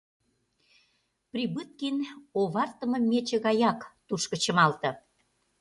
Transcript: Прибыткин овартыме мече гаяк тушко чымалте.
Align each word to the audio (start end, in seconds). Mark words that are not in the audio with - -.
Прибыткин 1.31 1.97
овартыме 2.39 2.99
мече 3.09 3.37
гаяк 3.45 3.79
тушко 4.07 4.35
чымалте. 4.43 4.89